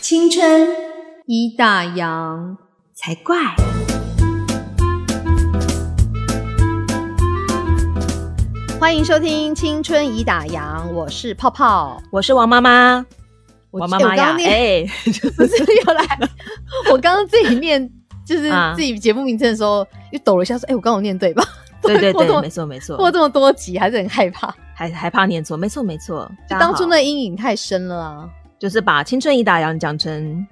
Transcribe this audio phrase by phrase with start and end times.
[0.00, 0.66] 青春
[1.26, 2.56] 一大洋
[2.94, 3.36] 才怪。
[8.80, 13.04] 欢迎收听《青春已打烊》，我是泡泡，我是王妈妈。
[13.70, 14.86] 我王妈妈呀，哎，
[15.36, 16.18] 不是又来？
[16.90, 17.88] 我刚刚自己念，
[18.26, 21.44] 就是自己节目名称的时候，又抖了一下，说：“哎，我刚刚念对吧？”
[21.82, 22.96] 对 对对，没错没错。
[22.96, 25.58] 过这么多集，还是很害怕，还还怕念错？
[25.58, 28.30] 没错没错，就当初那阴影太深了啊！
[28.60, 30.46] 就是把青春已打烊讲成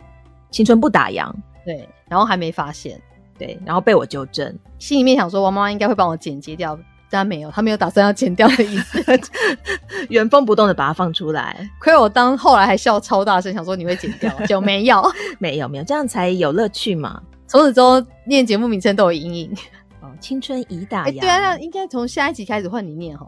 [0.51, 1.31] 青春不打烊，
[1.65, 2.99] 对，然后还没发现，
[3.39, 6.77] 对，然后被我纠正，心里面想说王妈妈应该会帮我剪接掉，
[7.11, 9.05] 但没有，她没有打算要剪掉的意思，
[10.09, 11.69] 原封不动的把它放出来。
[11.79, 15.05] 亏我当后来还笑超大声，想说你会剪掉，就没有，
[15.39, 17.23] 没有没有，这样才有乐趣嘛。
[17.47, 19.55] 从此之后念节目名称都有阴影。
[20.01, 23.27] 哦，青春已打烊，对啊，那应该从下一集开始换你念哈。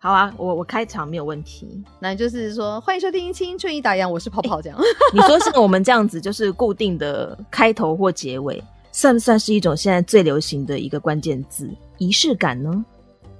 [0.00, 1.82] 好啊，我我开场没有问题。
[1.98, 4.62] 那就是说，欢迎收听《青春一打烊》，我是泡泡。
[4.62, 4.78] 这样，
[5.12, 11.68] 你说像我们这样子，就是固定的开头或结尾，算不算是一种现在最流行的一个关键字
[11.98, 12.84] 仪式感呢？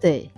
[0.01, 0.29] 对，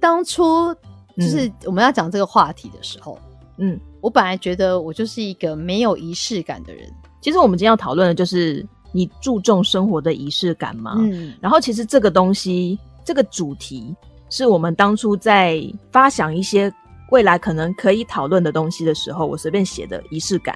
[0.00, 0.74] 当初
[1.14, 3.18] 就是我们要讲这个话题的时候，
[3.58, 6.90] 嗯，我本来觉得我就是一个没有仪式感的人。
[7.20, 10.94] 其实我们今天要讨论的就是你注重生活的仪式感嘛？
[11.00, 13.94] 嗯，然后其实这个东西，这个主题。
[14.36, 16.70] 是我们当初在发想一些
[17.10, 20.54] 未来可能可以讨论的东西的时候，我随便写的仪式感。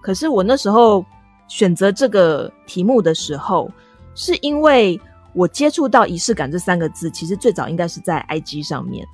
[0.00, 1.04] 可是我那时候
[1.48, 3.68] 选择这个题目的时候，
[4.14, 5.00] 是因为
[5.34, 9.04] 我接触到仪式感这三个字，其实最早应该是在 IG 上面，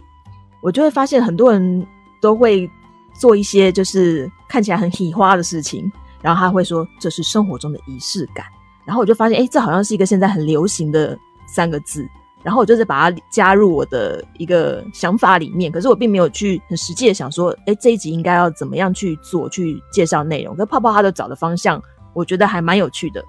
[0.62, 1.86] 我就会发现很多人
[2.20, 2.70] 都会
[3.18, 8.44] 做一些就是看起来很喜花的事情，然后他会说这是生活中的仪式感，
[8.84, 12.06] 然后我就发现，哎，这好像是一个现在很流行的三个字。
[12.44, 20.54] 然后我就是把它加入我的一个想法里面，可是我并没有去很实际的想说，哎，这一集应该要怎么样去做，去介绍内容。
[20.54, 23.24] 跟泡泡他的找的方向，我觉得还蛮有趣的。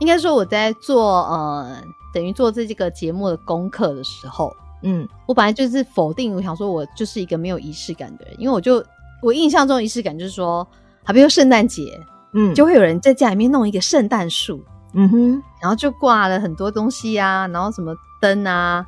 [0.00, 1.80] 应该说我在做呃，
[2.12, 8.84] 等于做这这个节目的功课的时候，嗯，我本来就是否定，我想说我就是一个没有仪式感的人，因为我就
[9.22, 10.66] 我印象中仪式感就是说，
[11.04, 12.00] 好比如圣诞节，
[12.32, 14.64] 嗯，就会有人在家里面弄一个圣诞树。
[14.94, 18.84] 嗯哼，然后就挂了很多东西呀，然后什么灯啊，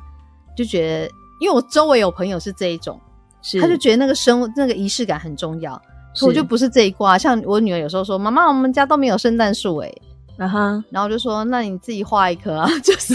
[0.57, 2.99] 就觉得，因为我周围有朋友是这一种，
[3.41, 5.79] 是他就觉得那个生那个仪式感很重要，
[6.21, 7.17] 我就不是这一挂。
[7.17, 9.93] 像我女儿有时候说：“妈妈，我们家都没有圣诞树。”哎，
[10.37, 13.13] 啊哈，然后我就说：“那你自己画一棵啊。” 就是，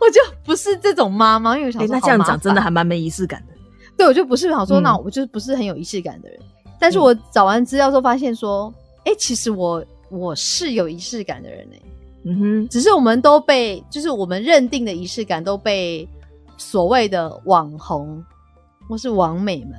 [0.00, 3.54] 我就不是这种妈妈，因为我想说，那这样讲真的还蛮没仪式感的。
[3.96, 6.38] 对，我就不是想说，那我就不是很有仪式感的人。
[6.78, 8.72] 但是我找完资料之后发现说，
[9.04, 11.80] 哎，其实我我是有仪式感的人哎。
[12.24, 16.08] 嗯哼，只是我们都被，就是我们认定的仪式感都被
[16.56, 18.24] 所谓的网红
[18.88, 19.72] 或是网美们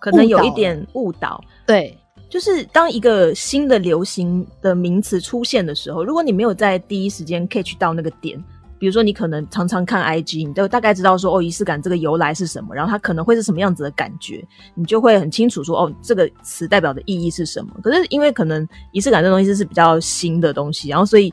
[0.00, 1.42] 可能有一点误导。
[1.66, 1.96] 对，
[2.28, 8.42] 就是当一个新的流行的名词出现的时候，如果你没有在第一时间 catch 到那个点。
[8.78, 14.44] 比如说，你可能常常看 IG，你都大概知道说，哦，仪式感这个由来是什么，然后它可能会是什么样子的感觉，
[14.74, 17.70] 你就会很清楚说，哦，这个词代表的意义是什么。
[17.82, 21.32] 可是因为可能仪式感这东西是比较新的东西，然后所以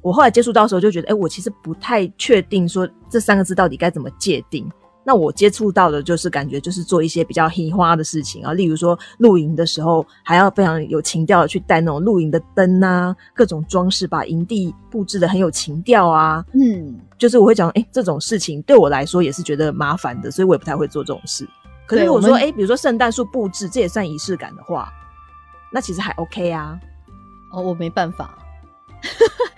[0.00, 4.70] 我后来接触到的时候就觉得，哎，我其实不太确定说这三个字到底该怎么界定。
[5.08, 16.44] 那我接触到的就是感觉就是做一些比较黑花的事情啊，例如说露营的时候还要非常有情调的去带那种露营的灯啊，各种装饰，把营地布置的很有情调啊。
[16.54, 21.48] 嗯，就是我会讲，哎，这种事情对我来说也是觉得麻烦的，所以我也不太会做这种事。
[21.86, 24.92] 可是如果说，哎，比如说圣诞树布置，这也算仪式感的话，
[25.72, 26.76] 那其实还 OK 啊。
[27.52, 28.36] 哦，我没办法。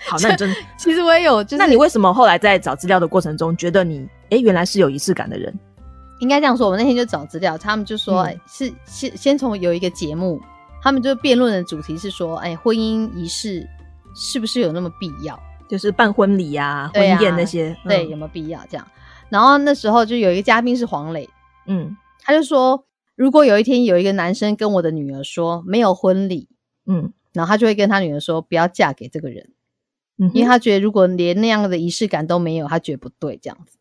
[0.07, 5.53] 好， 那你真其实我也有，就是那你为什么后来在找资料的过程中，觉得你哎原来是有仪式感的人？
[6.21, 10.41] 应该这样说，我们那天就找资料，他们就说是先先从有一个节目，
[10.83, 13.69] 他们就辩论的主题是说，哎，婚姻仪式
[14.15, 15.39] 是不是有那么必要？
[15.69, 18.87] 就是办婚礼呀、婚宴那些，对，有没有必要这样？
[19.29, 21.29] 然后那时候就有一个嘉宾是黄磊，
[21.67, 22.85] 嗯，他就说，
[23.15, 26.49] 如果有一天有一个男生跟我的女儿说没有婚礼，
[26.87, 27.13] 嗯。
[27.35, 29.51] 然后他就会跟他女儿说：“不要嫁给这个人，
[30.17, 33.77] 嗯因为他觉得如果连那样的仪式感都没有，他觉得不对这样子。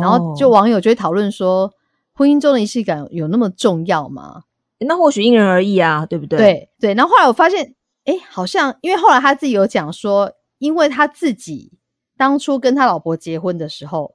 [0.00, 1.72] 然后就网友就会讨论说，
[2.12, 4.44] 婚姻中的仪式感有那么重要吗？
[4.78, 6.38] 那或许因人而异啊，对不对？
[6.38, 6.94] 对对。
[6.94, 7.74] 然后后来我发现，
[8.04, 11.72] 哎，好像因为后来他自己有讲说，因为他自己
[12.16, 14.14] 当初跟他老婆结婚的时候，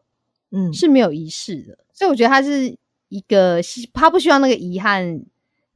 [0.51, 2.77] 嗯，是没有仪式的，所以我觉得他是
[3.09, 3.59] 一个
[3.93, 5.23] 他不希望那个遗憾。”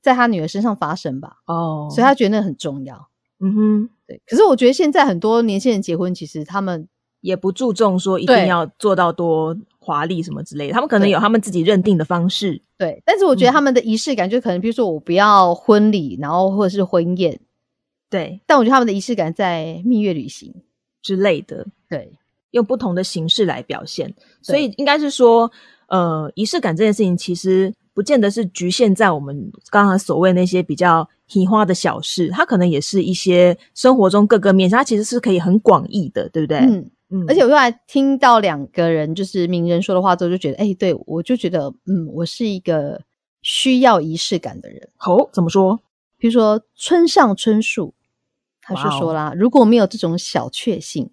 [0.02, 3.08] 在他女儿身上发生吧，哦，所以他觉得那很重要，
[3.40, 4.20] 嗯哼，对。
[4.26, 6.88] 可是我觉得现在很多年轻人结婚，其实他们
[7.22, 13.02] 也不注重说一定要做到多华丽什么之类的，他们可能有他们自己认定的方式，对。
[13.06, 17.40] 但是我觉得他们的仪式感，就可能比如说我不要婚礼，然后或者是婚宴，
[18.10, 20.54] 对，但我觉得他们的仪式感在蜜月旅行。
[21.04, 22.14] 之类的，对，
[22.52, 24.14] 用不同的形式来表现。
[24.40, 25.52] 所以应该是说，
[25.88, 36.60] 呃，仪式感这件事情其实不见得是局限在我们刚刚所谓那些比较提花的小事，它可能也是一些生活中各个面向，它其实是可以很广义的，对不对？
[36.60, 37.26] 嗯嗯。
[37.28, 43.02] 而且我后来听到两个人就是名人说的话之后，就觉得，哎，对我就觉得，嗯，我是一个
[43.42, 44.90] 需要仪式感的人。
[45.00, 45.80] 哦，怎么说？
[46.18, 47.94] 比如说村上春树。
[48.64, 51.10] 他就说啦，如果没有这种小确幸，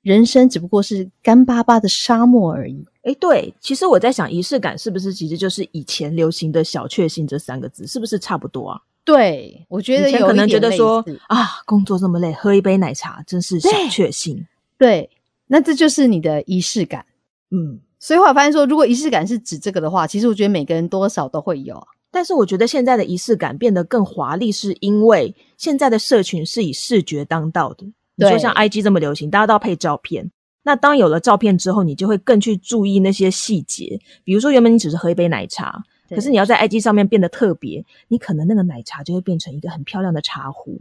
[0.00, 2.86] 人生只不过是干巴巴的沙漠而已。
[3.02, 8.80] 哎，对，其实我在想，仪式感是不是其实就是以前流行的小确幸这三个字，是不是差不多啊？
[9.04, 14.46] 对，我觉得可能觉得说啊，工作这么累，喝一杯奶茶真是小确幸。
[14.78, 15.10] 对，
[15.46, 17.04] 那这就是你的仪式感。
[17.50, 21.86] 嗯，所以后来发现说，如果仪式感是指这个的话，其实我觉得每个人多少都会有。
[22.10, 27.84] 但是我觉得现在的仪式感变得更华丽，是因为现在的社群是以视觉当道的。
[28.14, 30.30] 你说像 IG 这么流行，大家都要配照片。
[30.62, 34.00] 那当有了照片之后，你就会更去注意那些细节。
[34.22, 40.80] 比如说，原本你只是喝一杯奶茶，可是你要在 IG 上面变得特别，你可能那个奶茶就会变成一个很漂亮的茶壶，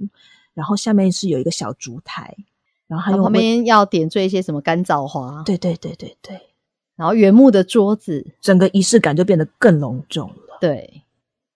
[0.53, 2.33] 然后下面是有一个小烛台，
[2.93, 5.41] 然后还有旁边要点缀一些什么干燥花。
[5.43, 6.39] 对对对对对，
[6.95, 10.59] 然后原木的桌子，整个仪式感就变得更隆重了。
[10.61, 11.01] 对。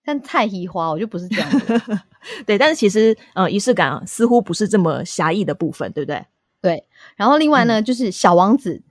[0.03, 1.49] 但太移花，我就不是这样。
[2.47, 6.25] 对，但是其实，呃，仪式感似乎不是这么狭义的部分，对不对？
[6.59, 6.83] 对。
[7.15, 8.81] 然后另外呢，就是小王子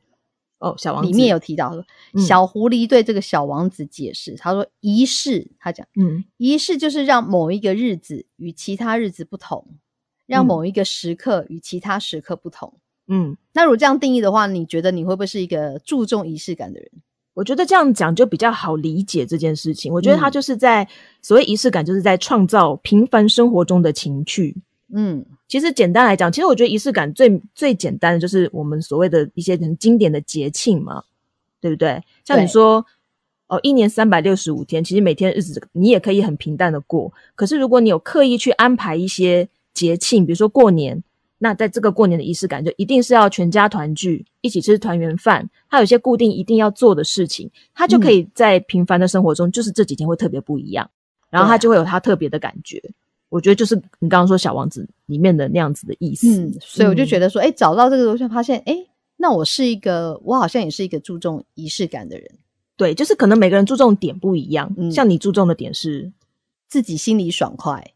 [0.58, 1.82] 哦，小王子里面有提到说，
[2.22, 9.66] 小狐狸对这个小王子解释，他说仪式，他讲，嗯，仪式就是让某一个日子与其他日子不同，
[10.26, 12.73] 让某一个时刻与其他时刻不同。
[13.08, 16.90] 嗯，那如果这样定义的话，你觉得你会不会是一个注重仪式感的人？
[17.34, 19.93] 我觉得这样讲就比较好理解这件事情。
[19.93, 20.88] 我觉得他就是在
[21.20, 24.56] 所谓仪式感，就是在创造平凡生活中的情趣。
[24.93, 31.05] 嗯，其实简单来讲，其实我觉得仪式感最最简单的就是我们所谓的一些很经典的节庆嘛，
[31.61, 32.02] 对不对？
[32.25, 32.84] 像你说
[33.49, 37.12] 哦，一年三百六十五天，其实每天日子你也可以很平淡的过。
[37.34, 41.00] 可是如果你有刻意去安排一些节庆，比如说过年。
[41.38, 45.46] 那在这个过年的仪式感，就一定是要全家团聚，一起吃团圆饭。
[45.69, 50.90] 他有些固定一定要做的事情，他就可以在平凡的生活中，就是这几天会特别不一样，
[51.28, 52.82] 然后他就会有他特别的感觉。
[53.28, 56.26] 我觉得就是你刚刚说《小王子》里面的那样子的意思。
[56.26, 58.75] 嗯，所以我就觉得说，哎，找到这个东西，发现，哎，
[59.19, 62.26] 那我是一个，我好像也是一个注重仪式感的人。
[62.78, 64.75] 对，就是可能每个人注重点不一样。
[64.90, 66.11] 像你注重的点是
[66.67, 67.87] 自己心里爽快。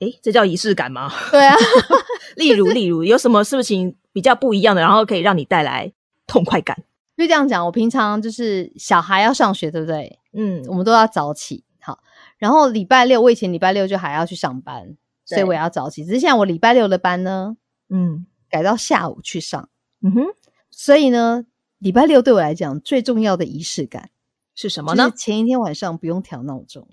[0.00, 1.10] 哎，这叫仪式感吗？
[1.30, 1.54] 对啊。
[2.36, 5.92] 例如，例如有什么事情比较不一样的，然后可以让你带来
[6.26, 6.76] 痛快感？
[7.16, 10.18] 就这样讲，我平常就是小孩要上学，对不对？
[10.34, 11.64] 嗯，我们都要早起。
[11.80, 11.98] 好，
[12.36, 16.04] 然后礼拜六，我以前礼拜六就还要去上班，所以我也要早起。
[16.04, 17.56] 只是现在我礼拜六的班呢，
[17.88, 19.68] 嗯，改到下午去上。
[20.02, 20.24] 嗯哼，
[20.70, 21.46] 所以呢，
[21.78, 24.10] 礼拜六对我来讲最重要的仪式感
[24.54, 25.10] 是什么呢？
[25.16, 26.86] 前一天晚上不用调闹钟，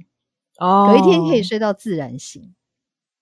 [0.58, 2.54] 哦，有一天可以睡到自然醒。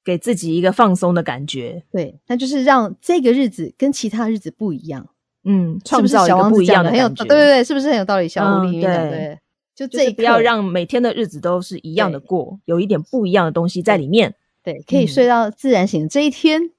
[0.04, 5.08] 给自己一个放松的感觉，对，那就是让这个日子跟其他日子不一样，
[5.44, 6.90] 嗯，创造一个不一样的？
[6.92, 8.28] 感觉，对对对，是不是很有道理？
[8.28, 9.40] 小狐狸，对，对
[9.76, 16.08] 就这不要让每天的日子都是一样的过，有一点不一样的东西在里面，对，可以睡到自然醒。
[16.10, 16.72] 这一天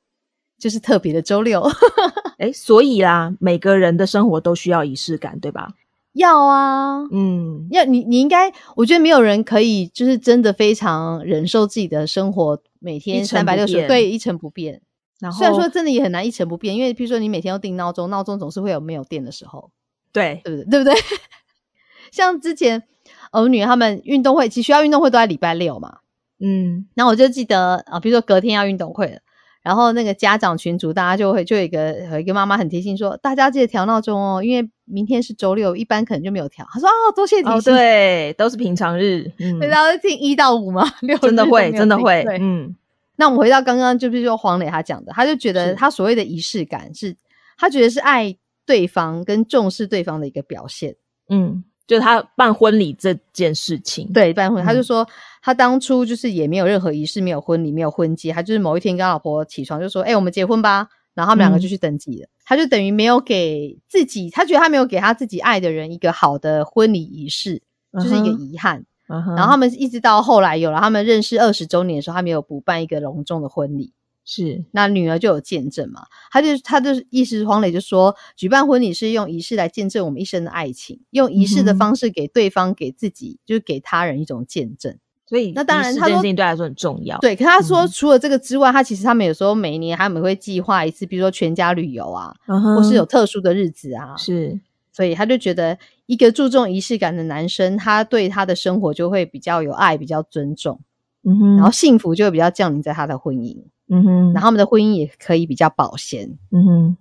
[0.59, 1.63] 就是特别的周六，
[2.39, 5.69] 哎，所以啦，每个人的生活都需要仪式感，对吧？
[6.13, 12.63] 要啊，嗯，要你你应该，我觉得没有人可以就是真的非常忍受自己的生活。
[12.85, 14.83] 每天三百六十对一成不变，
[15.21, 19.71] 然后虽然说真的也很难一成不变，因为比如说你每天要定闹钟，闹钟总是会有没有电的时候，
[20.13, 20.71] 对对不对？
[20.71, 20.95] 对不对？
[22.11, 22.83] 像之前
[23.31, 25.99] 儿女他们运动会，其实学校运动会都在礼拜六嘛，
[26.41, 29.21] 嗯，然后我就记得啊，比如说隔天要运动会了，
[29.63, 36.67] 然后那个家长群组大家就会就有一个有一个妈妈很贴心说，大家记得调闹钟哦，因为明天是周六，一般可能就没有调。
[36.73, 40.89] 他说哦，多谢提醒，对，都是平常日，嗯，大家听一到五嘛？
[41.01, 42.77] 六真的会，真的会，嗯。
[43.17, 47.17] 那我们回到刚刚，就比如说黄磊他讲的，他就觉得他所谓的仪式感是，
[47.57, 48.35] 他觉得是爱
[48.67, 50.95] 对方跟重视对方的一个表现。
[51.29, 55.07] 嗯，就他办婚礼这件事情，对，办婚，他就说
[55.43, 62.29] 他当初就是也没有任何仪式，没有婚礼，没有婚戒，他就是某一天跟老婆起床就说：“哎，我们结婚吧。”然后他们两个就去登记了。
[62.45, 67.63] 他就等于没有给自己，他觉得他没有给他自己爱的人一个好的婚礼仪式，
[67.95, 68.85] 就是一个遗憾。
[69.09, 73.93] 然后他们一直到后来有了他们认识二十周年的时候，他们有补办一个隆重的婚礼，
[74.25, 76.07] 是那女儿就有见证嘛？
[76.31, 84.97] 他就他的意思，黄磊就说，举办婚礼是用仪式来见证我们一生的爱情，用仪式的方式给对方、给自己，就是给他人一种见证。
[85.33, 87.17] 所以那当然，他这件事情对来说很重要。
[87.21, 94.15] 对，可他说除了这个之外，他其实他们有时候每年他们会计划一次，比如说全家旅游啊，或是有特殊的日子啊。
[94.19, 94.61] 是，
[94.93, 100.79] 所以他就觉得一个注重仪式感的男生，他对他的生活就会比较有爱，比较尊重。
[101.25, 103.57] 嗯哼，然后幸福就会比较降临在他的婚姻。
[103.89, 106.29] 嗯哼，然后他们的婚姻也可以比较保鲜。
[106.51, 106.97] 嗯哼，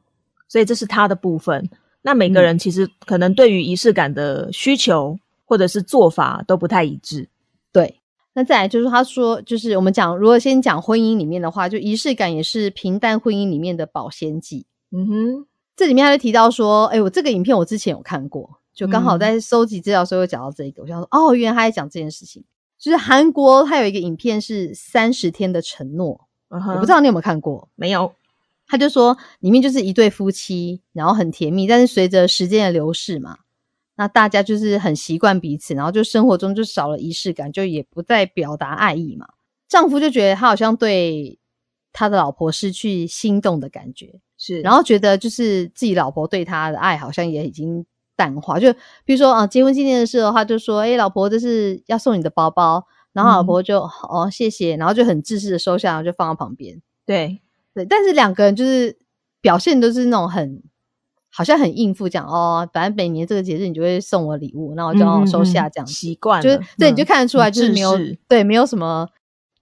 [0.48, 1.70] 所以这是他的部分。
[2.02, 7.28] 那每个人其实可能对于仪式感的需求或者是做法都不太一致。
[8.34, 8.42] 对。
[8.42, 14.66] 那再来就是他说，就是我们讲，如果先讲婚姻里面的话，就仪式感也是平淡婚姻里面的保鲜剂。
[14.92, 15.46] 嗯哼，
[15.76, 22.44] 这里面他就提到说，哎，我这个影片我之前有看过，就刚好在收集资料时候讲到这个，我想说，哦，原来他在讲这件事情。
[22.78, 26.20] 就是韩国他有一个影片是三十天的承诺，
[26.50, 27.70] 我不知道你有没有看过？
[27.76, 28.14] 没有。
[28.68, 33.38] 他就说里面就是一对夫妻，然后很甜蜜，但是随着时间的流逝嘛。
[34.02, 39.28] 那大家就是很习惯彼此，然后就生活中就少了仪式感，就也不再表达爱意嘛。
[39.70, 41.38] 丈夫就觉得他好像对
[41.94, 48.60] 他的老婆失去心动的感觉，是，然后觉得就是自己老婆对他的爱好像也已经淡化。
[48.60, 48.74] 就
[49.06, 56.82] 比如说啊，结婚纪念的时候，他就说：“哎，老婆，这是要送你的包包。”然后老婆就哦谢谢，然后就很自私的收下，然后就放到旁边。
[57.06, 57.40] 对
[57.76, 58.98] 对，但是两个人就是
[59.42, 60.64] 表现都是那种很。
[61.34, 67.98] 好像很应付，讲哦，反正每年这个节日你就会送我礼物，那我就要收下这样习惯，就是对，你就看得出来就是没有
[68.28, 69.08] 对，没有什么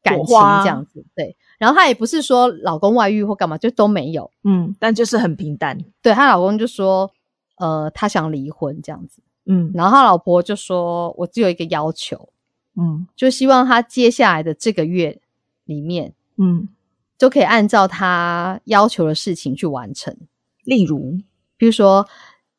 [0.02, 1.38] 感情这样子，对。
[1.60, 5.78] 然后她也不是说老公外遇或干嘛，就都没有，嗯，但就是很平淡。
[6.02, 7.12] 对她老公就说，
[7.58, 12.30] 呃，他想离婚这样子，嗯，然后他老婆就说，我只有一个要求，
[12.76, 15.20] 嗯，就希望他接下来的这个月
[15.66, 16.68] 里面，嗯，
[17.18, 20.18] 就可以按照他要求的事情去完成，
[20.64, 21.20] 例如。
[21.60, 22.08] 比如说，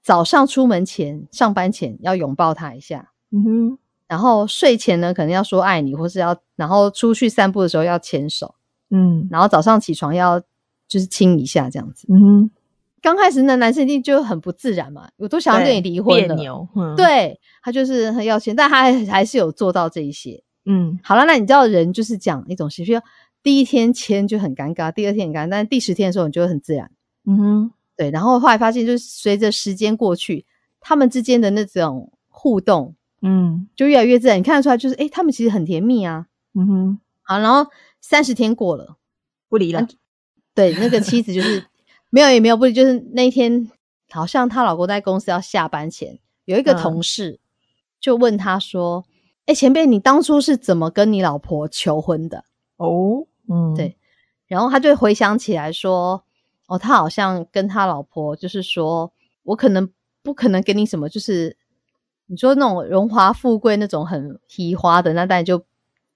[0.02, 3.78] 早上出门前、上班前要拥抱他一下，嗯哼。
[4.06, 8.54] 然后睡前呢，可能要说爱你，或是要，然后出去散步的时候要牵手，
[8.90, 9.26] 嗯。
[9.30, 10.38] 然后早上起床要
[10.86, 12.50] 就是亲一下，这样子，嗯哼。
[13.00, 20.98] 刚开始那男生一定就很不自然嘛，我都想要跟你离婚了，对他就是很要钱，但他还还是有做到这一些，嗯。
[21.02, 23.00] 好了，那你知道人就是讲一种情绪，
[23.42, 26.90] 第一天牵就很尴尬，第二天很尴尬，但是第十天的时候你就会很自然，
[27.26, 27.70] 嗯哼。
[28.00, 30.46] 对，然后后来发现，就是随着时间过去，
[30.80, 34.38] 他们之间的那种互动，嗯，就越来越自然。
[34.38, 36.28] 你看得出来，就是哎，他们其实很甜蜜啊。
[36.54, 38.96] 嗯哼，好，然后三十天过了，
[39.50, 39.86] 不离了。
[40.54, 41.62] 对，那个妻子就是
[42.08, 43.70] 没有也没有不离，就是那一天，
[44.08, 47.38] 好像她老公在公司要下班前，有一个同事
[48.00, 49.04] 就问他说
[49.44, 52.44] ：“哎，前辈，你当初是怎么跟你老婆求婚的？”
[52.78, 53.98] 哦，嗯，对，
[54.46, 56.24] 然后他就回想起来说。
[56.70, 59.12] 哦，他好像跟他老婆就是说，
[59.42, 59.90] 我可能
[60.22, 61.56] 不可能给你什么，就是
[62.26, 65.64] 你说那种荣华富贵那种很提花的，那当然就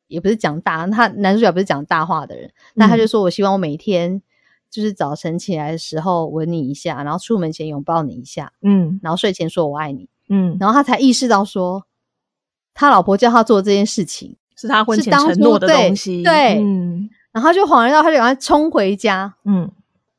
[0.06, 4.22] 也不是讲大，他男主角不是讲大话的人，那他就说我希望我每天
[4.70, 11.84] 就是早晨起来的时候吻你一下，然后出门前拥抱你一下，嗯，然后睡前说我爱你，嗯，然后他才意识到说，
[12.74, 19.68] 他老婆叫他做这件事情是他婚前承诺的东西，对，嗯，然后就恍然到，他就赶快冲回家，嗯。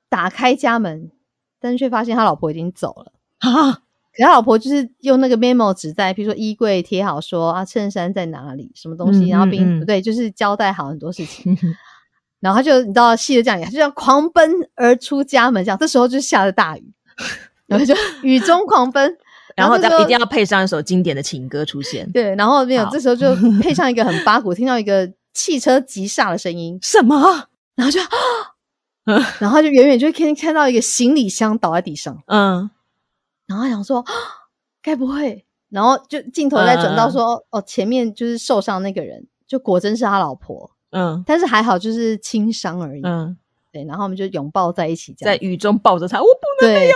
[0.09, 1.12] 打开家门，
[1.59, 3.81] 但是却发现他老婆已经走了啊！
[4.17, 11.57] 可他老婆就是用那个 memo 纸在，比如说衣柜贴好，说啊衬衫在哪里，什么东西，然后并不对，就是交代好很多事情。
[12.39, 16.93] 然后他就你知道，戏就这样，他就要狂奔而出家门，这样这时候就下了大雨，
[17.67, 17.93] 然后就
[18.24, 19.17] 雨中狂奔，
[19.55, 22.09] 然后一定要配上一首经典的情歌出现。
[22.12, 27.50] 对，然后没有，这时候就配上一个很八股，听到一个汽车急刹的声音，什么？
[27.75, 28.00] 然后就。
[29.39, 32.69] 然后就远远就看看到一个行李箱倒在地上，嗯，
[33.45, 34.03] 然后想说，
[34.81, 35.45] 该不会？
[35.69, 43.38] 然后就镜头再转到说，哦，前面就是受伤那个人，就果真是他老婆，嗯，但是还好就是轻伤而已，嗯，
[43.71, 46.93] 对，然后我们就拥抱在一起，在雨中抱着他，我不能没有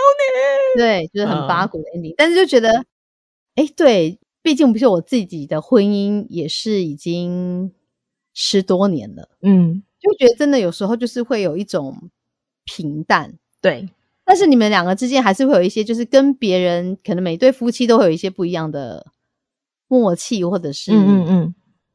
[0.74, 2.84] 你，对，就是很八股的 ending，但是就觉得，
[3.54, 7.72] 哎，对，毕竟不是我自己的婚姻，也是已经
[8.32, 9.82] 十多年了，嗯。
[10.00, 12.10] 就觉得真的有时候就是会有一种
[12.64, 13.88] 平淡，对。
[14.24, 19.06] 但是你们两个之间还是会有一些，就是跟别人可能每对夫妻都会有一些不一样的
[19.88, 21.54] 默契，或者是嗯嗯嗯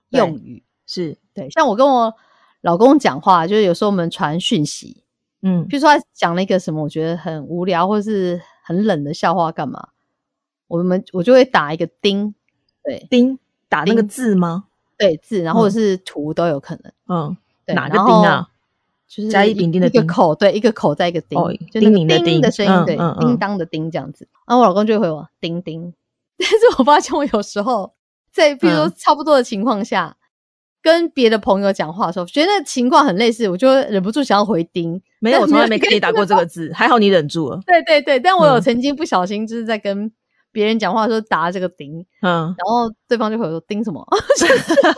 [0.09, 1.49] 用语，是对。
[1.49, 2.13] 像我跟我
[2.59, 5.03] 老公讲话，就是有时候我们传讯息，
[5.43, 9.89] 嗯，比如说他讲了一个什么，我觉得很无聊或是很冷的笑话，干嘛？
[10.67, 12.35] 我们我就会打一个钉，
[12.83, 14.65] 对，钉打那个字吗？
[14.97, 17.37] 对，字，然后是图都有可能，嗯。
[17.73, 18.47] 哪个钉啊？
[19.07, 21.39] 就是加一丙丁的一个口，对，一个口在一个钉，
[21.71, 24.27] 就叮叮的声音，对，叮当的叮这样子。
[24.47, 25.93] 然后我老公就会回我叮叮，
[26.39, 27.93] 但是我发现我有时候
[28.31, 30.17] 在，比如说差不多的情况下，
[30.81, 34.99] 跟别的朋友讲话的时候，觉得情况很类似，我就忍不住想要回叮。
[35.19, 37.59] 没有，我从来没跟你打过这个字，还好你忍住了。
[37.67, 40.11] 对对对，但我有曾经不小心就是在跟
[40.55, 44.01] 别人讲话的时候打这个钉，嗯，然后对方就会说钉什么？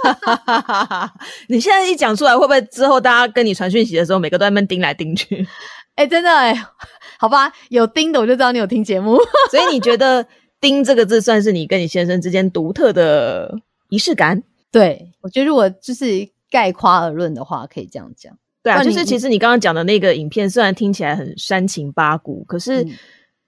[1.49, 5.47] 你现在一讲出来，会不会之后大家跟你传讯息的时候，每个都在那钉来钉去？
[5.97, 6.53] 哎，真的哎，
[7.17, 9.17] 好吧，有钉的我就知道你有听节目，
[9.49, 10.23] 所以你觉得
[10.61, 13.51] “钉”这个字算是你跟你先生之间独特的
[13.89, 14.43] 仪式感？
[14.71, 18.31] 对，我觉得如果就是概括而论的话，可以这样讲。
[18.61, 22.85] 对啊，就是其实你刚刚讲的那个影片，虽然听起来很煽情八股，可是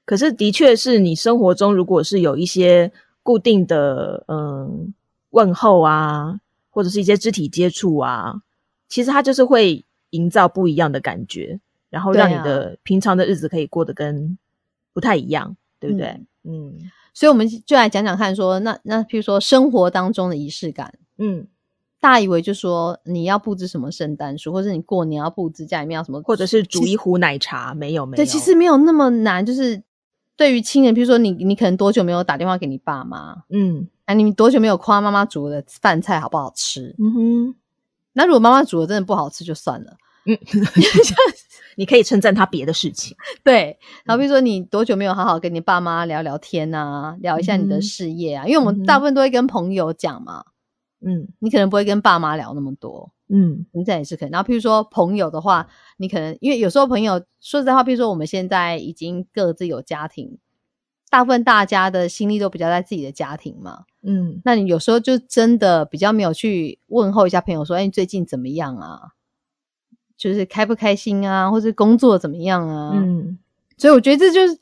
[0.09, 4.91] 可是的确是你生活中如果是有一些固定的嗯
[5.29, 6.39] 问候啊，
[6.71, 8.41] 或者是一些肢体接触啊，
[8.87, 11.59] 其实它就是会营造不一样的感觉，
[11.91, 14.35] 然后让你的平常的日子可以过得跟
[14.93, 16.19] 不太一样，对不对？
[16.43, 16.73] 嗯，
[17.13, 20.91] 所以我们就来讲讲看，说那那譬如说生活当中的仪式感。
[21.19, 21.45] 嗯，
[21.99, 28.15] 大以为就说你要布置什么圣诞树，或者你过年要布置家里面要什么，或者是煮一壶奶茶，没有没有。
[28.15, 29.45] 对，其实没有那么难。
[29.45, 29.79] 就是
[30.39, 33.43] 对于亲人，比如说你，你可能多久没有打电话给你爸妈？
[33.49, 36.95] 嗯，哎，你多久没有夸妈妈煮的饭菜好不好吃？
[36.97, 37.55] 嗯哼。
[38.13, 39.97] 那如果妈妈煮的真的不好吃，就算了。
[40.23, 40.37] 嗯，
[41.75, 43.17] 你可以称赞他别的事情。
[43.43, 48.45] 对，然后比如说你多久没有好好跟你爸妈聊聊天啊，聊一下你的事业啊？
[48.47, 50.45] 因为我们大部分都会跟朋友讲嘛。
[51.05, 54.31] 嗯，你可能不会跟爸妈聊那么多，嗯，你这也是可能。
[54.31, 55.67] 然后，譬如说朋友的话，
[55.97, 60.37] 你可能因为有时候朋友说实在话，譬如说我们现在已经各自有家庭，
[61.09, 69.13] 大部分大家的心力都比较在自己的家庭嘛，嗯，那你有时候就真的比较没有去问候一下朋友，说哎，你最近怎么样啊？
[70.17, 72.91] 就是开不开心啊，或者工作怎么样啊？
[72.95, 73.37] 嗯，
[73.77, 74.59] 所以我觉得这就是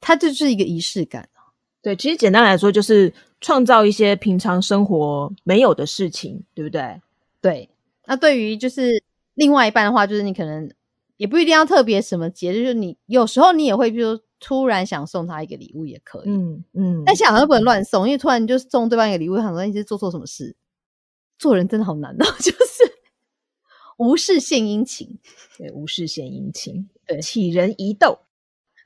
[0.00, 1.28] 它就是一个仪式感
[1.82, 3.12] 对，其实简单来说就是。
[3.42, 7.00] 创造一些平常生活没有的事情，对不对？
[7.40, 7.70] 对。
[8.06, 9.02] 那对于就是
[9.34, 10.70] 另外一半的话，就是你可能
[11.16, 16.30] 也不一定要特别什么节日，就是你有时候你也会，比如突然想送他一个礼物也可以。
[16.30, 17.02] 嗯嗯。
[17.04, 20.56] 但想又不能乱送，因为突然就送对方一个礼物，很多你是做错什么事。
[21.38, 22.92] 做人真的好难哦， 就是
[23.96, 25.18] 无事献殷勤。
[25.56, 28.18] 对，无事献殷勤，对，杞人疑窦。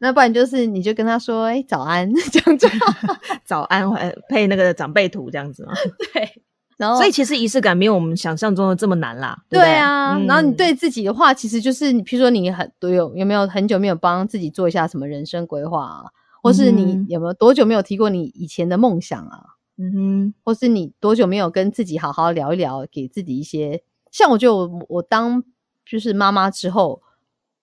[0.01, 2.69] 那不然就是，你就跟他说：“哎，早安，这样子，
[3.45, 3.89] 早安，
[4.29, 5.73] 配那个长辈图这样子吗？”
[6.13, 6.43] 对，
[6.77, 9.43] 然后所以其实仪式感没有我们想象中的这么难啦。
[9.49, 16.05] 对啊，然后你对自己的话，其实就是你，譬如说你很都有有没有很久没有帮自己做一下什么人生规划啊，
[16.43, 19.41] 或是你有没有多久没有提过你以前的梦想啊？
[19.77, 25.43] 嗯哼，或是你多久没有跟自己好好聊一聊，给自己一些像我觉得我我当
[25.85, 27.03] 就是妈妈之后。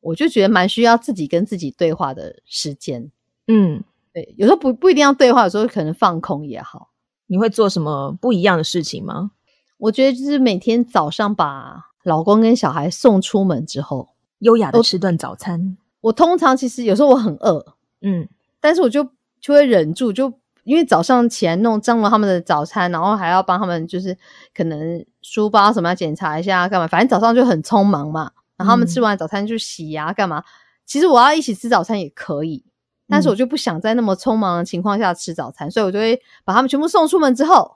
[0.03, 3.11] 我就觉得蛮需要自己跟自己对话的时间，
[3.45, 6.89] 嗯，对，有时候不不一定要对话，有时候可能放空也好。
[7.31, 9.31] 你会做什么不一样的事情吗？
[9.77, 15.77] 我觉得就是每天早上把老公跟小孩送出门之后，优雅的吃顿早餐。
[16.01, 17.65] 我通常其实有时候我很饿，
[18.01, 18.27] 嗯，
[18.59, 19.07] 但是我就
[19.39, 20.33] 就会忍住，就
[20.65, 24.17] 因为早上起来弄脏了他们的早餐，然后还要帮他们就是
[24.53, 28.29] 可能书包什么要检查一下干嘛，反正早上就很匆忙嘛。
[28.57, 30.43] 然后他们吃完早餐就洗牙干嘛？
[30.85, 32.65] 其实我要一起吃早餐也可以，
[33.11, 37.75] 但是我就不想在那么匆忙的情况下吃早餐，所以我就会把他们全部送出门之后，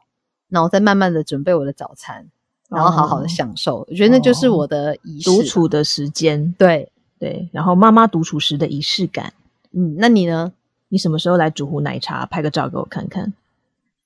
[0.50, 2.26] 然后再慢慢的准备我的早餐，
[2.70, 3.86] 然后好好的享受。
[3.90, 6.56] 我觉得那就是我的仪式，独处的时间。
[6.58, 9.34] 对对，然后妈妈独处时的仪式感。
[9.74, 10.52] 嗯，那你呢？
[10.88, 13.34] 你什么时候来煮壶奶茶，拍个照给我看看？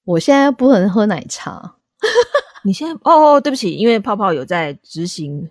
[0.05, 1.75] 我现在不能喝奶茶。
[2.63, 5.49] 你现在哦哦，对不起，因为泡泡有在执行。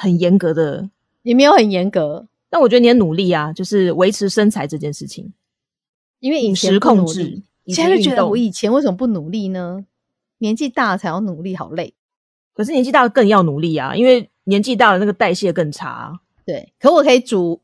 [0.00, 0.88] 很严格的，
[1.24, 5.32] 也没有很严格，但我觉得你很努力啊，就是维持身材这件事情。
[6.20, 9.84] 因为饮食控制，现在就觉得我以前为什么不努力呢？
[10.38, 11.94] 年纪大了才要努力，好累。
[12.54, 16.20] 可是年纪大了更要努力啊，因为年纪大了那个代谢更差。
[16.44, 17.60] 对，可我可以煮，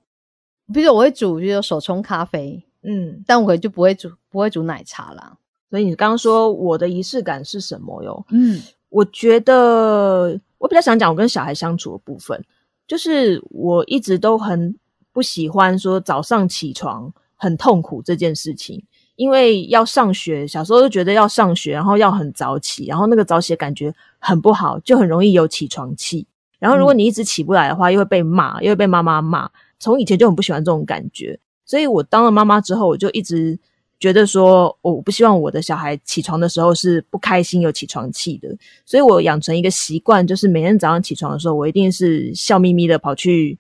[0.73, 5.37] 比如说我会煮，就是手冲咖啡，嗯，但我可能就不会煮，不会煮奶茶啦。
[5.71, 8.25] 所以你刚刚说我的仪式感是什么哟？
[8.31, 10.41] 嗯，我觉得。
[10.59, 12.43] 我比较想讲我跟小孩相处的部分，
[12.87, 14.75] 就是我一直都很
[15.13, 18.83] 不喜欢说早上起床很痛苦这件事情，
[19.17, 26.27] 因为要上学，小时候就觉得要上学，然后要很早起，然后那个早起的感觉很不好，就很容易有起床气。
[26.59, 29.51] 然后如果你一直起不来的话，又会被骂，又会被妈妈骂。
[29.79, 33.59] 从以前就很不喜欢这种感觉，所以我当了妈妈之后，我就一直。
[34.05, 43.59] 觉得说，我不希望我的小孩起床的时候是不开心、有起床气的，所以我养成一个习惯，就是每天早上起床的时候，我一定是笑眯眯的跑去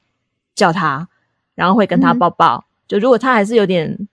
[0.55, 1.09] 叫他，
[1.55, 2.63] 然后会跟他抱抱。
[2.87, 4.07] 就如果他还是有点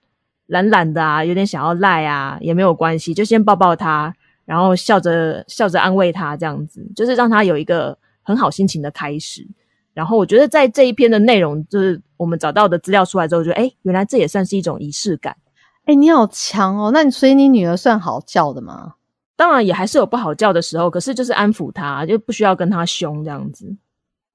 [0.46, 4.14] 懒懒的啊，有点想要赖啊，也没有关系，就先抱抱他，
[4.46, 9.46] 然后笑着笑着安慰他，这样子就是让他有一个很好心情的开始。
[9.92, 15.36] 然后我觉得在这一篇的内容，就是我们找到的资料出来之后，就哎，原来这也算是一种仪式感。
[15.84, 16.90] 哎，你好强哦！
[16.92, 18.94] 那你所以你女儿算好叫的吗？
[19.34, 23.76] 当然也还是有不好叫的时候，可是就是安抚她，就不需要跟她凶这样子。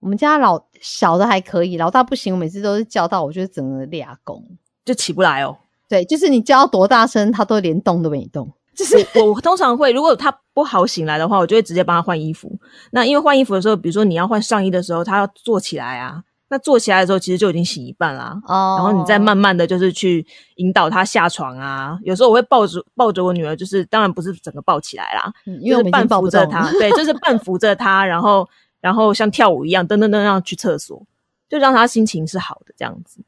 [0.02, 4.44] 我们家老小的还可以，老大不行，我每次都是叫到，我就整个俩公
[4.84, 5.58] 就起不来哦。
[5.88, 8.52] 对，就是你叫多大声，他都连动都没动。
[8.76, 12.52] 就是我我通常会，如果他不好醒来的话，我就会直接帮他换衣服。
[12.92, 16.22] 那因为换衣服的时候，比如说你要换上衣的时候，他要坐起来啊。
[16.50, 18.40] 那坐起来的时候，其实就已经醒一半啦。
[18.46, 18.76] 哦。
[18.78, 22.00] 然后你再慢慢的就是去引导他下床啊。
[22.04, 28.48] 有时候我会抱着抱着我女儿，就是当然不是整个抱起来啦，因为半扶着她，对，就是半扶着她，然后
[28.80, 31.06] 然后像跳舞一样，噔噔噔让去厕所，
[31.50, 33.20] 就让她心情是好的这样子。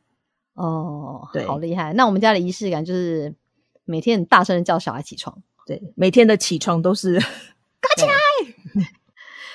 [0.54, 1.94] 哦，对，好厉害。
[1.94, 3.34] 那我们家的仪式感就是
[3.86, 5.38] 每天大声的叫小孩起床。
[5.66, 8.90] 对，每天的起床都是， 快起来！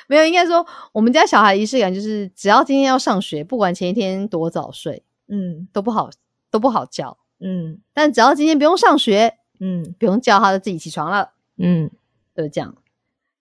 [0.09, 6.11] 没有，应该说我们家小孩仪式感就是，只要今天要上学，不管前一天多早睡，嗯，都不好，
[6.51, 7.81] 都不好叫，嗯。
[7.93, 11.91] 但只要今天不用上学，嗯，不用叫他就自己起床了，嗯，
[12.37, 12.77] 就这样。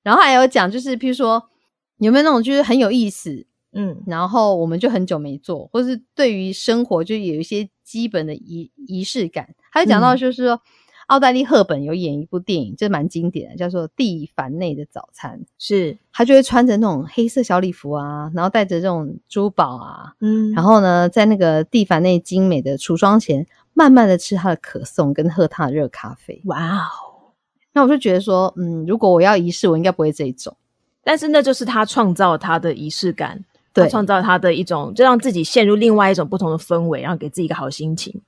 [0.02, 1.50] 然后还有讲，就是譬如说
[1.98, 9.56] 有没有那种就是很有意思，嗯，然后我们就很久没做，或是对于生活就有一些基本的仪仪式感。
[9.72, 10.62] 还有讲到就是说。
[11.08, 15.40] 奥黛丽·赫本有演一部电影，就蛮经典的，叫做《蒂凡内的早餐》。
[15.60, 26.42] 是她就会穿着那种黑色小礼服啊，然后带着这种珠宝啊，嗯，然后呢，在那个蒂凡内精美的橱窗前，慢慢的吃她的可颂跟喝她的热咖啡。
[26.46, 27.34] 哇哦！
[27.74, 30.56] 那我就觉得说，嗯，如果我要仪式，我应该不会这一种。
[31.04, 38.22] 但是那就是他创造他的仪式感，对，创造他的一种，就让自己陷入另外一种不同的氛围，然后给自己一个好心情。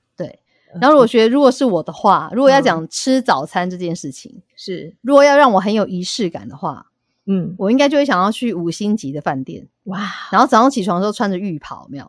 [0.80, 6.86] 然后我觉得，如果是我的话，如果要讲吃早餐这件事情，是如果要让我很有仪式感的话，
[7.26, 10.00] 嗯，我应该就会想要去五星级的饭店，哇！
[10.30, 12.04] 然后早上起床的时候穿着浴袍，没有？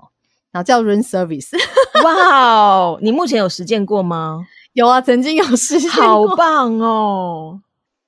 [0.51, 1.51] 然后叫 room service，
[2.03, 2.99] 哇哦！
[3.01, 4.45] 你目前有实践过吗？
[4.73, 7.61] 有啊，曾经有实践过，好棒哦！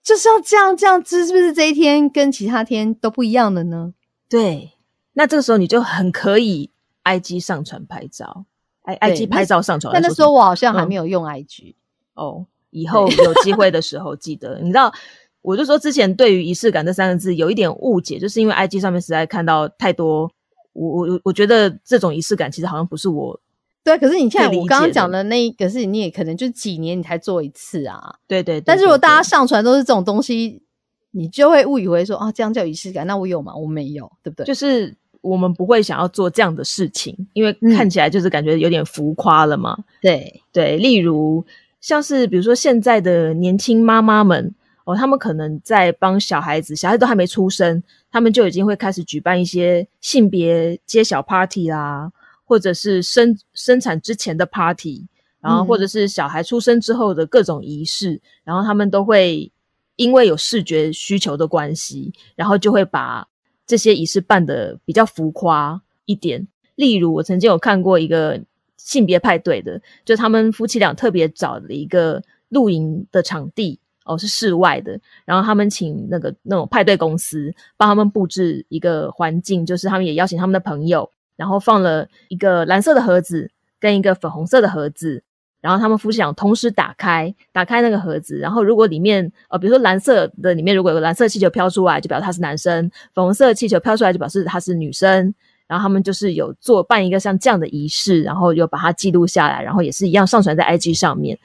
[0.03, 3.93] 就是要这样这样吃，是不是这一天跟其他天都不一样的呢？
[4.29, 4.73] 对，
[5.13, 6.71] 那这个时候你就很可以
[7.03, 8.45] IG 上传拍照。
[8.95, 11.75] I G 拍照上传，但那时候我好像还没有用 I G
[12.13, 12.45] 哦。
[12.71, 14.93] 以后有机会的时候记得，你知道，
[15.41, 20.29] 我就说之前对于仪式感这三个字有一点误解，就是因为 I G 上面实在看到太多，
[20.73, 23.39] 我我我觉得这种仪式感其实好像不是我
[23.83, 23.97] 对。
[23.97, 28.17] 可是你看我刚刚讲的那一个事情，你也可能就几年你才做一次啊。
[28.27, 28.61] 对对。
[28.61, 30.61] 但是如果大家上传都是这种东西，
[31.09, 33.55] 你就会误以为说啊，这样叫仪式感，那我有吗？
[33.55, 34.45] 我没有，对不对？
[34.45, 34.95] 就是。
[35.21, 39.77] 我们不会想要做这样的事情，因为看起来就是感觉有点浮夸了嘛。
[40.01, 41.45] 对对，例如
[41.81, 44.53] 像是比如说现在的年轻妈妈们
[44.85, 52.11] 哦，他们可能在帮小孩子，小孩子都还没出生，他们就已经会开始举办一些性别揭晓 party 啦，
[52.45, 55.05] 或者是生生产之前的 party，
[55.41, 59.51] 然后或者是小孩出生之后的各种仪式，然后他们都会
[59.97, 63.27] 因为有视觉需求的关系，然后就会把。
[63.69, 68.41] 这些仪式办的比较浮夸一点，例如我曾经有看过一个
[68.77, 85.21] 性别派对的，就他们夫妻俩特别找的一个露营的场地哦，是室外的，然后他们请那个那种派对公司帮他们布置一个环境，就是他们也邀请他们的朋友，然后放了一个蓝色的盒子跟一个粉红色的盒子。
[85.61, 95.33] 然后他们夫妻俩同时打开打开那个盒子，然后如果里面呃，比如说蓝色的里面如果有个蓝色气球飘出来，就表示他是男生；粉红色气球飘出来就表示他是女生。
[95.67, 101.37] 然后他们就是有做办一个像这样的仪式，然后有把它记录下来，然后也是一样上传在 IG 上面。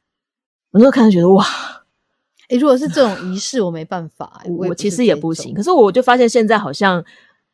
[0.70, 1.44] 我那时候看就觉得哇，
[2.48, 5.52] 诶如果是这种仪式，我没办法， 我其实也不行。
[5.52, 7.04] 可是我就发现现在好像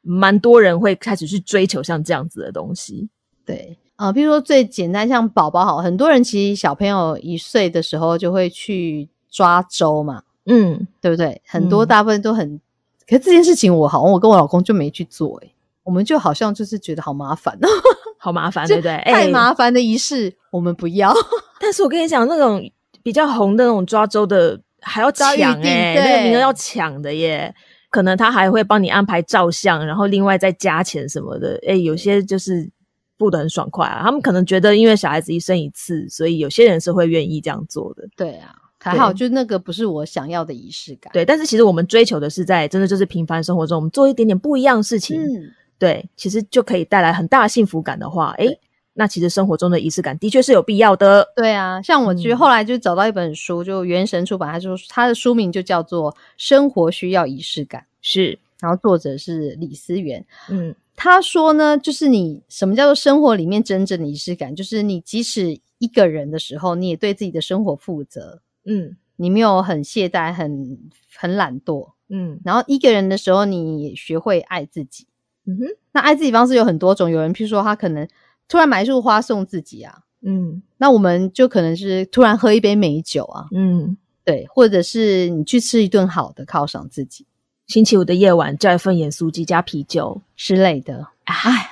[0.03, 3.09] 蛮多人会开始去追求像这样子的东西，
[3.44, 3.77] 对。
[4.01, 11.43] 啊，比如说最简单，像宝宝好，很多人其实小朋友一岁的时候就会去抓周嘛，嗯，对不对？
[11.47, 12.59] 很多大部分都很，
[13.07, 17.69] 可是这件事情我好像我跟我老公就没去做，诶我们就好像就是觉得好麻烦哦，
[18.17, 18.97] 好麻烦，对不对？
[19.05, 21.13] 太麻烦的仪式我们不要。
[21.61, 22.63] 但是我跟你讲，那种
[23.03, 25.29] 比较红的那种抓周的还要抢
[25.61, 27.55] 哎，那个名额要抢的耶，
[27.91, 32.71] 可能他还会帮你安排照相，然后另外再加钱什么的，哎，有些就是。
[33.20, 34.00] 付的很爽快啊！
[34.02, 38.09] 他们可能觉得，因为小孩子一生一次，所以有些人是会愿意这样做的。
[38.16, 41.12] 对啊，还好，就那个不是我想要的仪式感。
[41.12, 45.20] 对，但是其实我们追求的是在真的就是平凡生活中，我们做一点点不一样的事情。
[45.22, 48.46] 嗯，对，其实就可以带来很大的幸福感的话，哎，
[48.94, 51.26] 那其实生活中的仪式感的确是有必要的。
[51.37, 60.24] 对啊，像我觉得后来就找到一本书，就原神出版，他就他的书名就叫做《生活需要仪式感》，是，然后作者是李思源。
[60.48, 68.43] 嗯，他说呢，就是你什么叫做生活里面真正的仪式感，就是你即使一个人的时候，你也对自己的生活负责。
[68.67, 70.79] 嗯，你没有很懈怠，很
[71.17, 71.93] 很懒惰。
[72.11, 75.07] 嗯，然后一个人的时候，你也学会爱自己。
[75.47, 78.07] 嗯哼，那爱自己方式有很多种，有人譬如说他可能。
[78.49, 87.25] 突然买一束花送自己啊，嗯，那我们就可能是突然喝一杯美酒啊，嗯，对，或者是你去吃一顿好的犒赏自己。
[87.70, 91.70] 星期五的夜晚叫一份盐酥鸡加啤酒之类的，哎。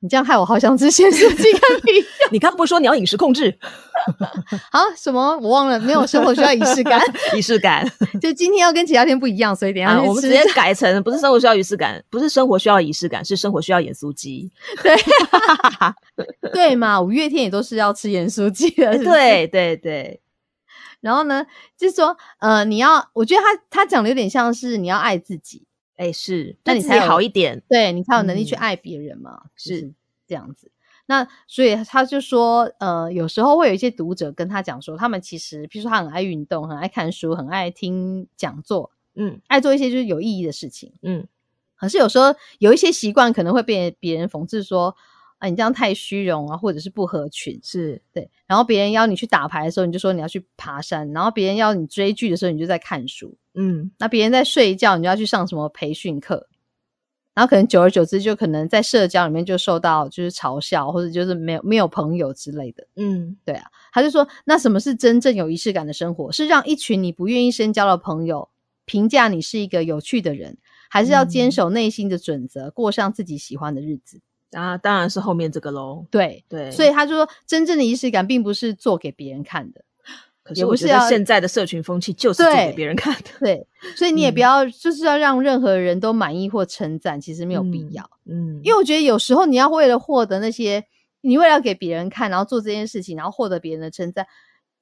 [0.00, 2.06] 你这样害我好想吃咸酥鸡跟啤酒。
[2.30, 3.48] 你刚不是说你要饮食控制？
[4.70, 4.82] 啊？
[4.98, 5.34] 什么？
[5.38, 7.00] 我忘了，没有生活需要仪式感。
[7.34, 14.50] 仪式感， 就今天要跟其他天不一样，所以等下我们直接改成不是生活需要仪式感，不是生活需要仪式感，是生活需要盐酥鸡。
[14.82, 14.94] 对，
[16.52, 17.00] 对嘛？
[17.00, 18.98] 五月天也都是要吃盐酥鸡的。
[18.98, 20.20] 对对对。
[21.04, 21.44] 然后呢，
[21.76, 25.66] 就是说，呃，你要，我觉得他他讲的有点像是你要爱自己。
[25.96, 29.92] 哎，是，那你才好一点，对你才有能力去爱别人嘛，是
[30.26, 30.70] 这样子。
[31.04, 41.28] 那所以他就说，呃，有时候会有一些读者跟他讲说，他们其实，比如说他很爱运动，很爱看书，很爱听讲座，嗯，爱做一些就是有意义的事情，嗯。
[41.76, 44.96] 可是有时候有一些习惯可能会被别人讽刺说。
[45.48, 48.28] 你这样太虚荣啊，或者是不合群，是对。
[48.46, 53.36] 然后别人邀你去打牌的时候，你就说你要去爬山；然后别人邀你追剧的时候，你就在看书。
[53.54, 56.48] 嗯，那别人在睡觉，你就要去上什么培训课。
[57.34, 62.86] 然后可能久而久之，就可能在社交里面就受到就是嘲笑，或者就是没有没有朋友之类的。
[62.94, 63.68] 嗯，对啊。
[63.92, 66.30] 他就说，那什么是真正有仪式感的生活？
[66.30, 68.48] 是让一群你不愿意深交的朋友
[68.84, 70.56] 评价你是一个有趣的人，
[70.88, 74.20] 还是要坚守内心的准则，过上自己喜欢的日子？
[74.54, 76.06] 啊，当然是后面这个喽。
[76.10, 79.84] 对对，所以他就说，真正的仪式感并不是做给别人看的，
[80.42, 83.30] 可是我觉得现在的社群风气就是做给别人看的。
[83.40, 88.08] 对，所以你也不要就是要让任何人都满意或称赞，其实没有必要。
[88.26, 90.84] 嗯，因为我觉得有时候你要为了获得那些，
[91.22, 94.26] 你为了给别人看，然后做这件事情，然后获得别人的称赞，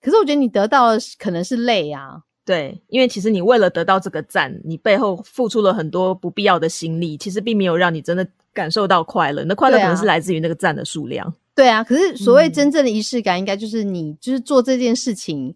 [0.03, 2.23] 可是我觉得你得到的可能是累啊。
[2.45, 8.27] 对，因为其实你为了得到这个赞，你背后付出了很多不必要的心力，其实并没有让你真的。
[8.53, 11.35] 感受到快乐，那快乐可能是来自于那个赞的数量。
[11.55, 15.55] 对啊，可是所谓真正的仪式感，应该就是你就是做这件事情，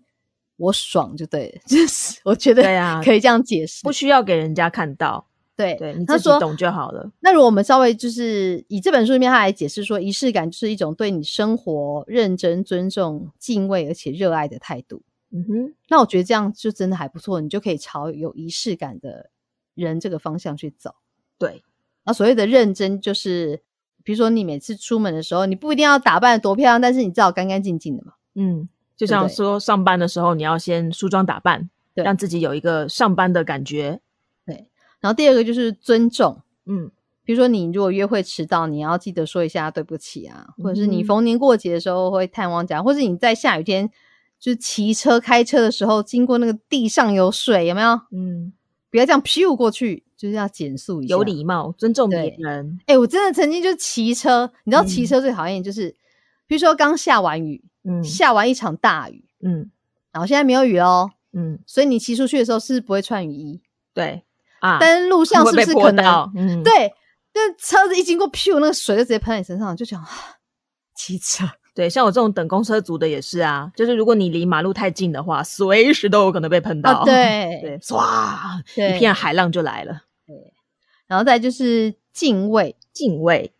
[0.56, 5.26] 我爽就对， 就是我觉得对啊，可以这样解释，不需要给人家看到。
[5.56, 7.10] 对对，你自己懂就好了。
[7.20, 15.00] 那如果我们稍微就是以这本书里面他来解释说，仪式感就是一种对你生活认真、尊重、敬畏而且热爱的态度。
[15.32, 19.30] 嗯哼，那我觉得这样就真的还不错，你就可以朝有仪式感的
[19.74, 20.94] 人这个方向去走。
[21.38, 21.62] 对。
[22.06, 23.60] 那所谓的认真，就是
[24.04, 28.12] 比如说你每次出门的时候，你不一定要打扮多漂亮，但是你至少干干净净的嘛。
[28.36, 34.00] 嗯，就像说上班的时候，你要先梳妆打扮，对让自己有一个上班的感觉。
[34.46, 34.68] 对。
[35.00, 36.40] 然后第二个就是尊重。
[36.66, 36.90] 嗯，
[37.24, 43.90] 比如说你如果约会迟到，你要记得说一下对不起啊，或者是你逢年过节的时候会探望家，或者你在下雨天
[44.38, 48.00] 就是骑车开车的时候经过那个地上有水，有没有？
[48.12, 48.52] 嗯，
[48.90, 50.04] 不要这样飘过去。
[50.16, 52.78] 就是要减速一下，有礼貌，尊重别人。
[52.86, 55.94] 哎，我真的曾经就骑车，你知道骑车最讨厌就是，
[56.46, 59.70] 比如说刚下完雨，嗯，下完一场大雨，嗯，
[60.12, 63.60] 然后现在没有雨哦，嗯，所以你骑出去的时候是不会穿雨衣，
[63.92, 64.22] 对
[64.60, 66.32] 啊，但是路上是不是可能？
[66.34, 66.92] 嗯，对，
[67.34, 70.02] 那车子一经过，噗，那个水就直接喷在你身上，就讲
[70.94, 71.44] 骑车。
[71.74, 77.04] 对，像我这种等公车族的也是啊，就是如果你离马路太近的话，随时都有可能被喷到。
[77.04, 80.04] 对对，唰，一片海浪就来了。
[81.06, 83.52] 对，然后再就是敬畏，敬畏，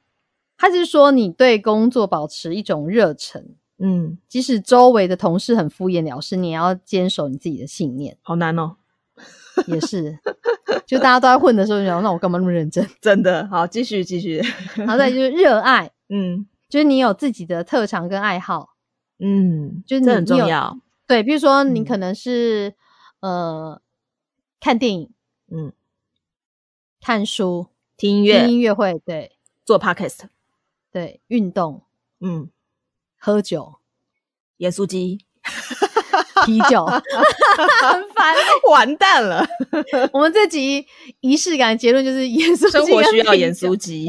[0.57, 8.17] 他是说你对工作保持一种热忱，嗯，即使周围的同事很敷衍了事，你也要坚守你自己的信念。
[8.23, 8.77] 好难哦，
[9.67, 10.19] 也是，
[10.87, 12.87] 就大家都在混的时候，你想，那我干嘛那么认真？
[13.01, 14.43] 真的，好，继续继续。
[14.77, 16.47] 然后再就是热爱， 嗯。
[16.69, 18.71] 就是你有自己的特长跟爱好，
[19.21, 20.77] 嗯，就是这很重要。
[21.07, 22.75] 对，比如说你可能是
[23.21, 23.81] 呃
[24.59, 25.11] 看电影，
[25.49, 25.73] 嗯，
[27.07, 29.31] 看书、听音乐、听音乐会，对，
[29.65, 30.23] 做 podcast，
[30.91, 31.85] 对，运动，
[32.19, 32.51] 嗯，
[33.17, 33.77] 喝酒，
[34.57, 35.25] 盐酥鸡，
[36.45, 38.35] 啤酒，很烦，
[38.69, 39.47] 完蛋了。
[40.13, 40.85] 我们这集
[41.21, 44.09] 仪式感结论就是盐生活需要盐酥鸡。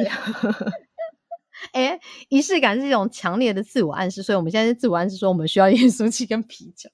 [1.73, 6.89] 哎，仪式感是一种强烈的自我暗示，所以我们现在是自我暗示说我们需要盐酥鸡跟啤酒。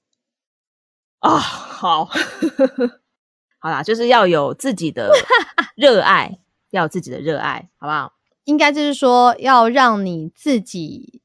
[1.20, 1.38] 啊。
[1.38, 2.10] 好，
[3.64, 5.10] 好啦，就是要有自己的
[5.74, 8.12] 热爱，要有自己的热爱，好不好？
[8.44, 11.22] 应该就是说要让你自己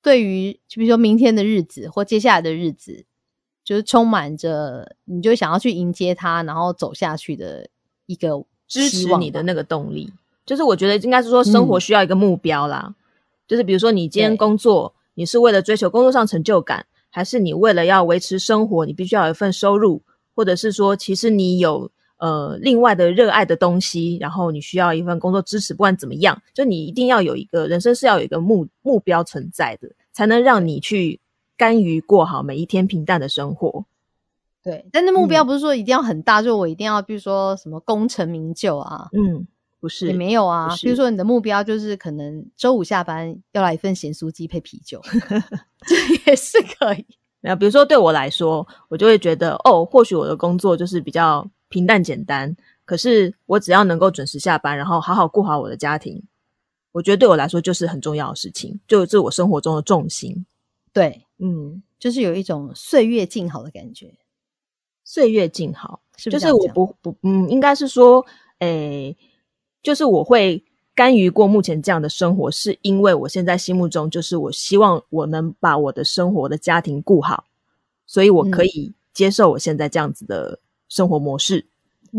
[0.00, 3.04] 对于就比如说明天的日子或接下来的日子，
[3.62, 7.68] 就是充满着你就想要去迎接它，然后走下去的
[8.06, 10.10] 一个支持你的那个动力。
[10.46, 12.94] 就是我觉得应该是说，生活需要一个目标啦。
[13.46, 20.00] 就是比如说，你今天工作，你是为了追求工作上成就感，还是你为了要维持生活，你必须要有一份收入，
[20.38, 25.74] 或者是说，其实你有呃另外的热爱的东西，然后你需要一份工作支持。
[25.74, 31.18] 不管怎么样，就你一定要有一个人生是要有一个目目标存在的，才能让你去
[31.56, 33.84] 甘于过好每一天平淡的生活。
[34.62, 39.44] 对，但那目标不是说一定要很大，就我一定要，比如说什么功成名就啊，嗯。
[39.80, 45.00] 不是也没有啊，比如说你的目标就是可能周五下班要来一份咸酥鸡配啤酒，
[45.86, 47.06] 这也是可以。
[47.40, 56.22] 那比如说对我来说，我就会觉得哦，或许我的工作就是比较平淡简单，可是我只要能够准时下班，然后好好顾好我的家庭，
[56.92, 60.44] 我觉得对我来说就是很重要的事情，就是我生活中的重心。
[60.92, 64.14] 对，嗯，就是有一种岁月静好的感觉。
[65.04, 68.24] 岁月静好，就是我不不嗯，应该是说，
[68.58, 69.16] 诶。
[69.80, 70.62] 就是我会
[70.98, 77.44] 甘于过目前这样的生活，是因为我现在心目中就是我希望我能把我的生活的家庭顾好，
[78.04, 80.58] 所以我可以接受我现在这样子的
[80.88, 81.64] 生活模式。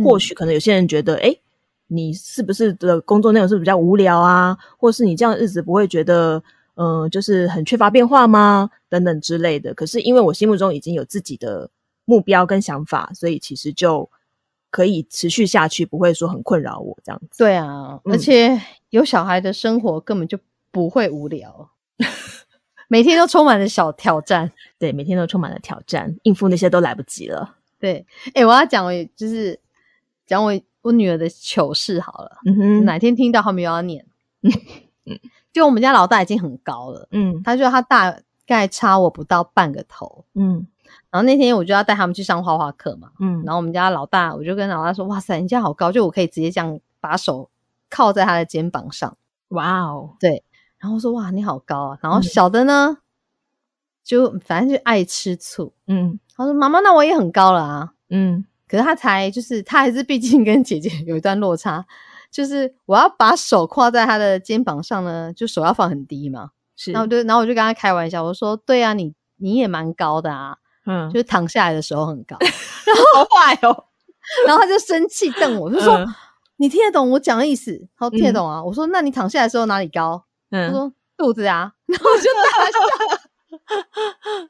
[0.02, 1.36] 或许可能有些人觉得，哎，
[1.88, 4.58] 你是不是的工作内容是比较无聊啊？
[4.78, 6.42] 或是你这样日子不会觉得，
[6.76, 8.70] 嗯，就是很缺乏变化吗？
[8.88, 9.74] 等等之类的。
[9.74, 11.70] 可是因为我心目中已经有自己的
[12.06, 14.10] 目标跟想法，所以其实就。
[14.70, 17.38] 可以持续下去，不会说很困扰我这样子。
[17.38, 20.38] 对啊，而且有小孩的生活根本就
[20.72, 21.70] 不会无聊，
[22.88, 24.52] 每天都充满了小挑战。
[24.78, 27.56] 对，每天都充满了挑战，应付那些都来不及了。
[27.80, 29.60] 对，哎，我要讲，就是
[30.26, 32.38] 讲我我女儿的糗事好了。
[32.46, 34.06] 嗯哼，哪天听到他们又要念。
[34.44, 35.20] 嗯，
[35.52, 40.68] 就我们家老大已经很高了，嗯，他说他大概差我不到半个头，嗯。
[41.12, 47.50] 然后那天我就要带他们去上画画课嘛，嗯，然后我们家老大，我就跟老大说：“哇塞，你家好高，就我可以直接这样把手
[47.90, 49.18] 靠在他的肩膀上。”
[49.50, 50.44] 哇哦，对，
[50.78, 52.98] 然后说：“哇，你好高啊！”然后小的呢，
[54.04, 61.86] 就反正就爱吃醋，嗯，他说：“妈妈，那我也很高了啊。”嗯，可是他才就是他还是毕竟跟姐姐 有一段落差，
[62.30, 70.58] 就是我要把手跨在他的肩膀上呢，就手要放很低嘛，是，然后就然后我就跟他开玩笑，我说：“对啊，你你也蛮高的啊。”
[70.92, 72.36] 嗯，就是躺下来的时候很高，
[72.84, 73.86] 然后好坏哦，
[74.48, 76.04] 然后他就生气瞪我，就说
[76.58, 82.80] ：“你听得懂我讲的意思？”他说：“听得懂啊。”我说：“那你躺下来的时候哪里高？”他说：“肚子啊。”然后我就大笑。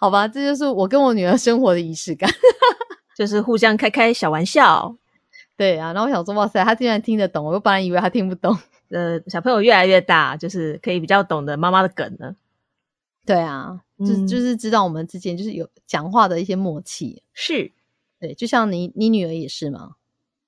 [0.00, 2.30] 好吧，这就是我跟我女儿生活的仪式感，
[3.16, 4.94] 就是互相开开小玩笑。
[5.56, 8.56] 对啊，然后我想说：“哇塞，他竟然听得懂！”我又本来以为他听不懂。
[8.90, 12.34] 呃，小朋友越来越大，就是可以比较懂得妈妈的梗了。
[13.28, 13.80] 对啊。
[13.98, 17.72] 就就是知道我们之间就是有讲话的一些默契，是
[18.20, 19.96] 对，就像你你女儿也是吗？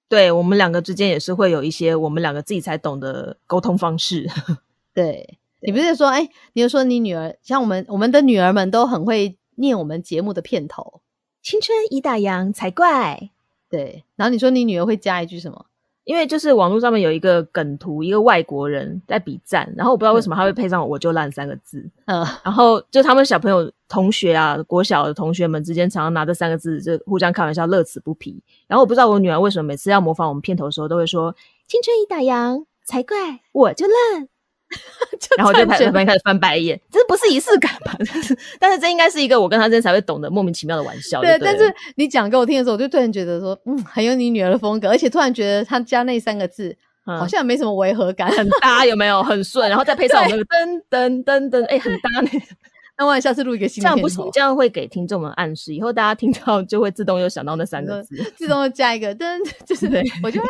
[0.08, 4.28] 对我们两个之间也是会有一些我们两个自己才懂的沟通方式。
[4.94, 11.00] 对你不是说哎，你就说你女儿像我们我们的女儿们都很会念我们节目的片头，
[11.42, 13.30] 青春已打烊才怪。
[13.68, 15.66] 对，然后你说你女儿会加一句什么？
[16.04, 28.42] 因为就是网络上面有一个梗图，一个外国人在比赞，然后我不知道为什么他会配上“我就烂”三个字，嗯， 然后就他们小朋友、同学啊，国小的同学们之间常常拿这三个字就互相开玩笑，乐此不疲。
[28.66, 31.34] 然后我不知道我女儿为什么每次要模仿我们片头的时候，都会说
[31.68, 34.28] “青春已打烊才怪，我就烂”。
[35.36, 37.94] 然后就开始开始翻白眼，这不是仪式感吧？
[37.98, 41.20] 但是，但是这应该是一个我跟他之间才会懂得莫名其妙的玩笑。
[41.20, 49.22] 对，但是你讲给我听的时候，我就突然觉得说，嗯，很有你女儿的风格，而且突然觉得他加那三个字好像没什么违和感，很搭，有没有？
[49.22, 52.30] 很顺，然后再配上那个噔噔噔噔，哎，很搭呢。
[52.96, 60.46] 那我下次录一个新这样不行，这样会给听众们暗示，以后大家听到就会自动又想到那三个字，自动加一个噔，就是对，我觉得，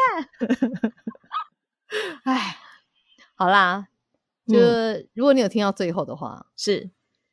[2.24, 2.56] 哎，
[3.36, 3.86] 好啦。
[4.52, 6.90] 就是如果你有听到最后的话，是。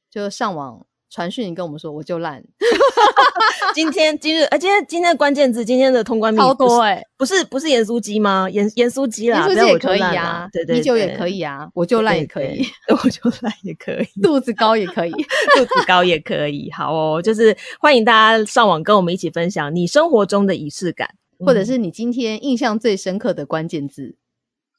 [0.09, 2.43] 就上网传讯跟我们说我就烂。
[3.75, 8.49] 今天今日呃今天今天的关键字今天的通关密超多哎，不是不是盐酥鸡吗？
[8.49, 12.65] 盐盐酥鸡啦，盐酥鸡也可以啊，对对，啤酒也可以啊， 我就烂也可以，
[13.03, 15.11] 我就烂也可以，肚子高也可以，
[15.57, 16.71] 肚子高也可以。
[16.71, 24.15] 好哦，就是欢迎大家上网跟我们一起分享你生活中的仪式感，或者是你今天印象最深刻的关键字。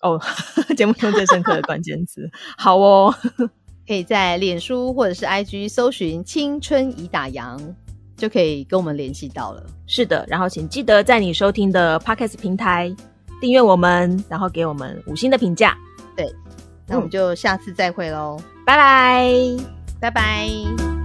[0.03, 0.21] 哦，
[0.77, 3.15] 节目中最深刻的关键词，好哦，
[3.87, 7.59] 可以在脸书或者是 IG 搜寻“青春已打烊”，
[8.17, 9.65] 就可以跟我们联系到了。
[9.87, 12.95] 是的，然后请记得在你收听的 Podcast 平台
[13.41, 15.77] 订阅我们，然后给我们五星的评价。
[16.17, 16.31] 对，
[16.87, 18.39] 那我们就下次再会喽。
[18.67, 19.33] 拜拜，
[20.01, 20.98] 拜拜。